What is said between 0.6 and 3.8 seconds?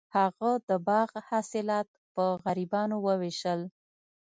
د باغ حاصلات په غریبانو وویشل.